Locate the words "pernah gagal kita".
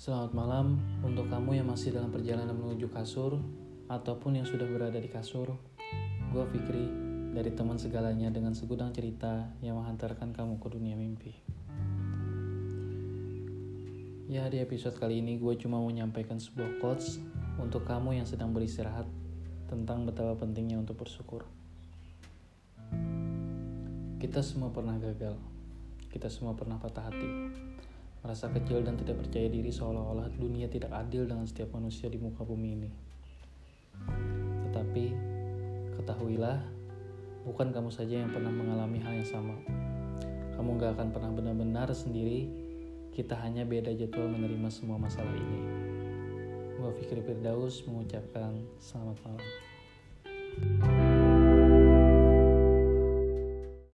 24.72-26.32